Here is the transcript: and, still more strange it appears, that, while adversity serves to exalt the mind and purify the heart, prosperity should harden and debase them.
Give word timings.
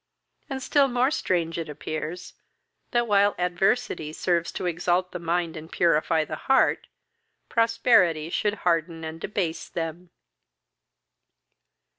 and, 0.49 0.63
still 0.63 0.87
more 0.87 1.11
strange 1.11 1.59
it 1.59 1.69
appears, 1.69 2.33
that, 2.89 3.07
while 3.07 3.35
adversity 3.37 4.11
serves 4.11 4.51
to 4.51 4.65
exalt 4.65 5.11
the 5.11 5.19
mind 5.19 5.55
and 5.55 5.71
purify 5.71 6.25
the 6.25 6.35
heart, 6.49 6.87
prosperity 7.49 8.27
should 8.27 8.55
harden 8.65 9.03
and 9.03 9.21
debase 9.21 9.69
them. 9.69 10.09